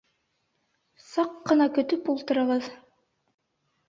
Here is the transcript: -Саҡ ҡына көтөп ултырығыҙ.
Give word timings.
-Саҡ 1.03 1.35
ҡына 1.49 1.67
көтөп 1.75 2.09
ултырығыҙ. 2.13 2.71